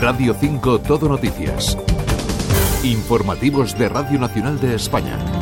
[0.00, 1.76] Radio 5 Todo Noticias.
[2.84, 5.37] Informativos de Radio Nacional de España.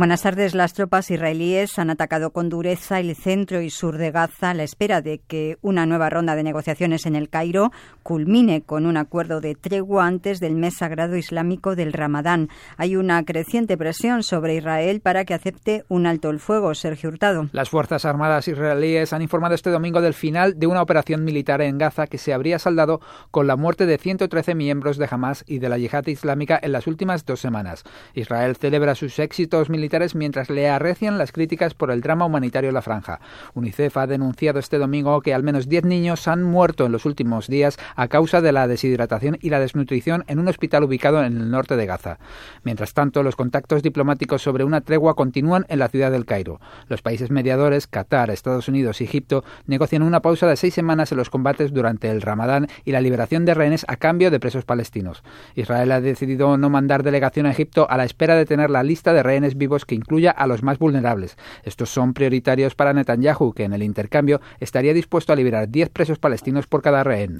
[0.00, 0.54] Buenas tardes.
[0.54, 4.62] Las tropas israelíes han atacado con dureza el centro y sur de Gaza a la
[4.62, 7.70] espera de que una nueva ronda de negociaciones en el Cairo
[8.02, 12.48] culmine con un acuerdo de tregua antes del mes sagrado islámico del Ramadán.
[12.78, 16.74] Hay una creciente presión sobre Israel para que acepte un alto el fuego.
[16.74, 17.50] Sergio Hurtado.
[17.52, 21.76] Las Fuerzas Armadas israelíes han informado este domingo del final de una operación militar en
[21.76, 25.68] Gaza que se habría saldado con la muerte de 113 miembros de Hamas y de
[25.68, 27.84] la yihad islámica en las últimas dos semanas.
[28.14, 32.74] Israel celebra sus éxitos militares mientras le arrecian las críticas por el drama humanitario en
[32.74, 33.20] la franja.
[33.54, 37.48] UNICEF ha denunciado este domingo que al menos 10 niños han muerto en los últimos
[37.48, 41.50] días a causa de la deshidratación y la desnutrición en un hospital ubicado en el
[41.50, 42.18] norte de Gaza.
[42.62, 46.60] Mientras tanto, los contactos diplomáticos sobre una tregua continúan en la ciudad del Cairo.
[46.88, 51.18] Los países mediadores, Qatar, Estados Unidos y Egipto, negocian una pausa de seis semanas en
[51.18, 55.22] los combates durante el Ramadán y la liberación de rehenes a cambio de presos palestinos.
[55.54, 59.12] Israel ha decidido no mandar delegación a Egipto a la espera de tener la lista
[59.12, 61.36] de rehenes vivos que incluya a los más vulnerables.
[61.64, 66.18] Estos son prioritarios para Netanyahu, que en el intercambio estaría dispuesto a liberar 10 presos
[66.18, 67.38] palestinos por cada rehén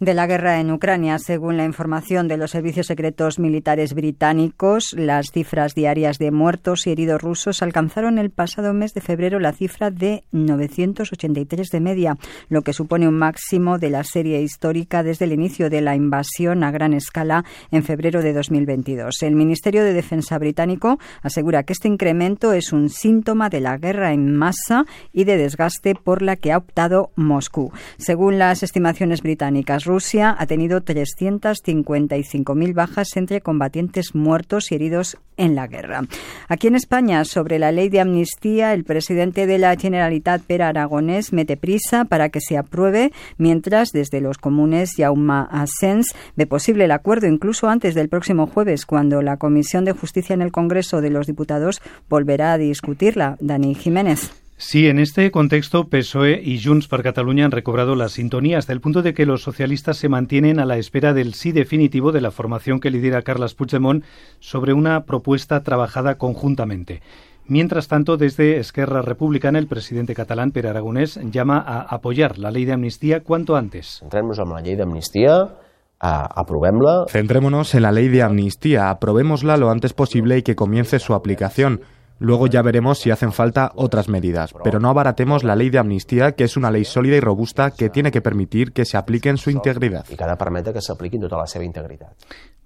[0.00, 1.18] de la guerra en Ucrania.
[1.18, 6.92] Según la información de los servicios secretos militares británicos, las cifras diarias de muertos y
[6.92, 12.16] heridos rusos alcanzaron el pasado mes de febrero la cifra de 983 de media,
[12.48, 16.64] lo que supone un máximo de la serie histórica desde el inicio de la invasión
[16.64, 19.22] a gran escala en febrero de 2022.
[19.22, 24.14] El Ministerio de Defensa británico asegura que este incremento es un síntoma de la guerra
[24.14, 27.70] en masa y de desgaste por la que ha optado Moscú.
[27.98, 35.56] Según las estimaciones británicas, Rusia ha tenido 355.000 bajas entre combatientes muertos y heridos en
[35.56, 36.04] la guerra.
[36.46, 41.32] Aquí en España, sobre la ley de amnistía, el presidente de la Generalitat, Per Aragonés,
[41.32, 46.92] mete prisa para que se apruebe, mientras desde los comunes Jaume Asens ve posible el
[46.92, 51.10] acuerdo incluso antes del próximo jueves, cuando la Comisión de Justicia en el Congreso de
[51.10, 53.36] los Diputados volverá a discutirla.
[53.40, 54.39] Dani Jiménez.
[54.62, 58.82] Sí, en este contexto, PSOE y Junts per Catalunya han recobrado la sintonía hasta el
[58.82, 62.30] punto de que los socialistas se mantienen a la espera del sí definitivo de la
[62.30, 64.04] formación que lidera Carles Puigdemont
[64.38, 67.00] sobre una propuesta trabajada conjuntamente.
[67.46, 72.66] Mientras tanto, desde Esquerra Republicana, el presidente catalán, Per Aragonés, llama a apoyar la ley
[72.66, 74.00] de amnistía cuanto antes.
[74.00, 75.56] Centremos en la ley de amnistía,
[75.98, 77.06] aprobémosla.
[77.08, 81.80] Centrémonos en la ley de amnistía, aprobémosla lo antes posible y que comience su aplicación.
[82.20, 86.32] Luego ya veremos si hacen falta otras medidas, pero no abaratemos la ley de amnistía,
[86.32, 89.38] que es una ley sólida y robusta que tiene que permitir que se aplique en
[89.38, 90.04] su integridad.
[90.10, 92.12] Y ha de que se aplique en toda la seva integridad.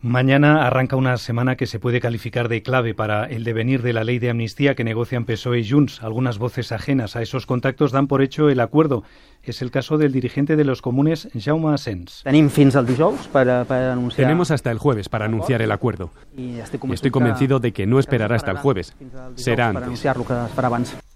[0.05, 4.05] Mañana arranca una semana que se puede calificar de clave para el devenir de la
[4.05, 6.03] ley de amnistía que negocian PSOE y Junts.
[6.03, 9.03] Algunas voces ajenas a esos contactos dan por hecho el acuerdo
[9.47, 12.23] es el caso del dirigente de los comunes, Jaume Asens.
[14.17, 16.11] Tenemos hasta el jueves para anunciar el acuerdo.
[16.37, 18.95] Y estoy convencido de que no esperará hasta el jueves.
[19.37, 20.03] Será antes.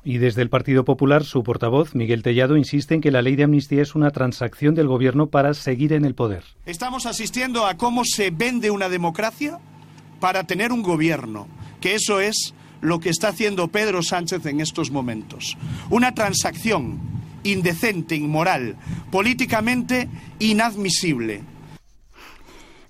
[0.04, 3.44] Y desde el Partido Popular, su portavoz, Miguel Tellado, insiste en que la ley de
[3.44, 6.44] amnistía es una transacción del gobierno para seguir en el poder.
[6.66, 9.58] Estamos asistiendo a cómo se vende una democracia
[10.20, 11.48] para tener un gobierno,
[11.80, 15.56] que eso es lo que está haciendo Pedro Sánchez en estos momentos.
[15.90, 16.98] Una transacción
[17.42, 18.76] indecente, inmoral,
[19.10, 21.42] políticamente inadmisible.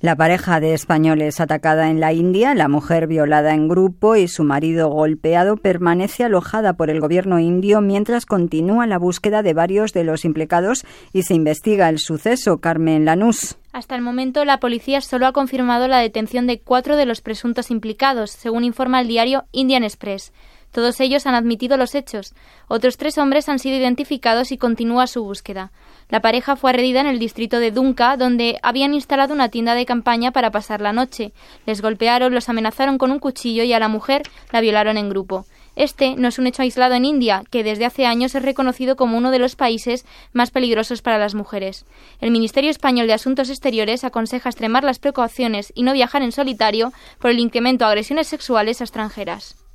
[0.00, 4.44] La pareja de españoles atacada en la India, la mujer violada en grupo y su
[4.44, 10.04] marido golpeado permanece alojada por el gobierno indio mientras continúa la búsqueda de varios de
[10.04, 12.58] los implicados y se investiga el suceso.
[12.58, 13.56] Carmen Lanús.
[13.72, 17.72] Hasta el momento, la policía solo ha confirmado la detención de cuatro de los presuntos
[17.72, 20.32] implicados, según informa el diario Indian Express.
[20.72, 22.34] Todos ellos han admitido los hechos.
[22.68, 25.72] Otros tres hombres han sido identificados y continúa su búsqueda.
[26.08, 29.86] La pareja fue agredida en el distrito de Dunca, donde habían instalado una tienda de
[29.86, 31.32] campaña para pasar la noche.
[31.66, 35.46] Les golpearon, los amenazaron con un cuchillo y a la mujer la violaron en grupo.
[35.78, 39.16] Este no es un hecho aislado en India, que desde hace años es reconocido como
[39.16, 41.86] uno de los países más peligrosos para las mujeres.
[42.20, 46.92] El Ministerio Español de Asuntos Exteriores aconseja extremar las precauciones y no viajar en solitario
[47.20, 49.67] por el incremento de agresiones sexuales a extranjeras.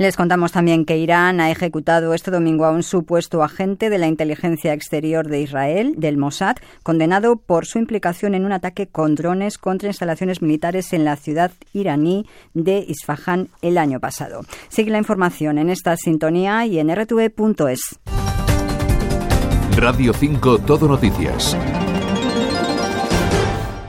[0.00, 4.06] Les contamos también que Irán ha ejecutado este domingo a un supuesto agente de la
[4.06, 9.58] inteligencia exterior de Israel, del Mossad, condenado por su implicación en un ataque con drones
[9.58, 12.24] contra instalaciones militares en la ciudad iraní
[12.54, 14.40] de Isfahan el año pasado.
[14.70, 18.00] Sigue la información en esta sintonía y en rtv.es.
[19.76, 21.54] Radio 5 Todo Noticias.